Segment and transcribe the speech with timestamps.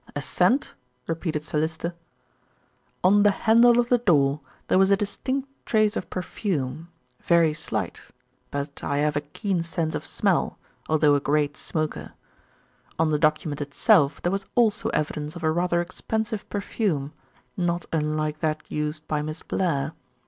[0.15, 0.73] "A scent?"
[1.05, 1.93] repeated Sir Lyster.
[3.03, 6.87] "On the handle of the door there was a distinct trace of perfume,
[7.19, 8.01] very slight,
[8.49, 10.57] but I have a keen sense of smell,
[10.89, 12.13] although a great smoker.
[12.97, 17.13] On the document itself there was also evidence of a rather expensive perfume,
[17.55, 19.93] not unlike that used by Miss Blair.